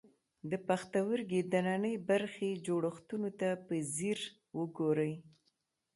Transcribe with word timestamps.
د 0.51 0.53
پښتورګي 0.67 1.41
دننۍ 1.51 1.95
برخې 2.09 2.49
جوړښتونو 2.65 3.29
ته 3.39 3.49
په 3.65 3.73
ځیر 3.95 4.19
وګورئ. 4.59 5.13